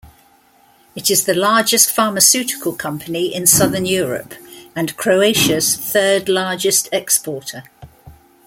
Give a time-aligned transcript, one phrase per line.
[0.95, 4.33] It is the largest pharmaceutical company in Southern Europe,
[4.75, 7.65] and Croatia's third largest exporter.